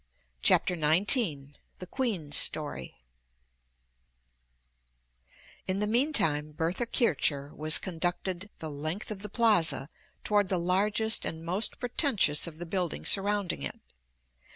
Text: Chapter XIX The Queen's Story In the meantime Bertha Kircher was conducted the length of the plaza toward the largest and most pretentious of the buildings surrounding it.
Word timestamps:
Chapter 0.41 0.73
XIX 0.75 1.53
The 1.77 1.85
Queen's 1.85 2.35
Story 2.35 3.03
In 5.67 5.77
the 5.77 5.85
meantime 5.85 6.53
Bertha 6.53 6.87
Kircher 6.87 7.53
was 7.53 7.77
conducted 7.77 8.49
the 8.57 8.71
length 8.71 9.11
of 9.11 9.21
the 9.21 9.29
plaza 9.29 9.89
toward 10.23 10.49
the 10.49 10.57
largest 10.57 11.23
and 11.23 11.45
most 11.45 11.79
pretentious 11.79 12.47
of 12.47 12.57
the 12.57 12.65
buildings 12.65 13.11
surrounding 13.11 13.61
it. 13.61 13.79